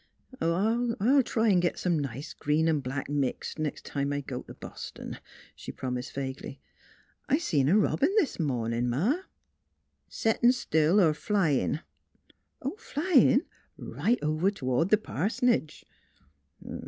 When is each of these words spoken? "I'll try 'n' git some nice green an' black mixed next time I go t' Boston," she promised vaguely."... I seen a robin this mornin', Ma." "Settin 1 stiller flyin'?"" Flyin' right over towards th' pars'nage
"I'll 0.41 1.21
try 1.21 1.51
'n' 1.51 1.59
git 1.59 1.77
some 1.77 1.99
nice 1.99 2.33
green 2.33 2.67
an' 2.67 2.79
black 2.79 3.07
mixed 3.07 3.59
next 3.59 3.85
time 3.85 4.11
I 4.11 4.21
go 4.21 4.41
t' 4.41 4.53
Boston," 4.53 5.19
she 5.55 5.71
promised 5.71 6.15
vaguely."... 6.15 6.59
I 7.29 7.37
seen 7.37 7.69
a 7.69 7.77
robin 7.77 8.11
this 8.17 8.39
mornin', 8.39 8.89
Ma." 8.89 9.17
"Settin 10.09 10.47
1 10.47 10.53
stiller 10.53 11.13
flyin'?"" 11.13 11.81
Flyin' 12.79 13.45
right 13.77 14.17
over 14.23 14.49
towards 14.49 14.89
th' 14.89 15.03
pars'nage 15.03 15.83